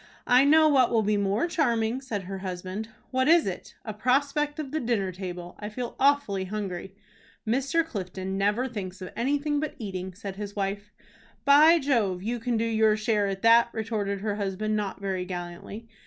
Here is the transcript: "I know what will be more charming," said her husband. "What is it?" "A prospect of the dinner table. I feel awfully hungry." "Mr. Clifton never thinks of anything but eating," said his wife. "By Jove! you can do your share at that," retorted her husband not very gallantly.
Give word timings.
"I 0.25 0.45
know 0.45 0.67
what 0.67 0.91
will 0.91 1.03
be 1.03 1.15
more 1.15 1.45
charming," 1.45 2.01
said 2.01 2.23
her 2.23 2.39
husband. 2.39 2.89
"What 3.11 3.27
is 3.27 3.45
it?" 3.45 3.75
"A 3.85 3.93
prospect 3.93 4.57
of 4.57 4.71
the 4.71 4.79
dinner 4.79 5.11
table. 5.11 5.55
I 5.59 5.69
feel 5.69 5.95
awfully 5.99 6.45
hungry." 6.45 6.95
"Mr. 7.47 7.85
Clifton 7.85 8.35
never 8.35 8.67
thinks 8.67 8.99
of 9.03 9.11
anything 9.15 9.59
but 9.59 9.75
eating," 9.77 10.15
said 10.15 10.37
his 10.37 10.55
wife. 10.55 10.91
"By 11.45 11.77
Jove! 11.77 12.23
you 12.23 12.39
can 12.39 12.57
do 12.57 12.65
your 12.65 12.97
share 12.97 13.27
at 13.27 13.43
that," 13.43 13.69
retorted 13.73 14.21
her 14.21 14.37
husband 14.37 14.75
not 14.75 14.99
very 14.99 15.23
gallantly. 15.23 15.87